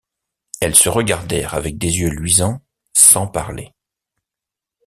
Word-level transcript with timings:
Elles 0.61 0.73
se 0.73 0.89
regardèrent 0.89 1.53
avec 1.53 1.77
des 1.77 1.99
yeux 1.99 2.09
luisants, 2.09 2.59
sans 2.95 3.27
parler. 3.27 3.71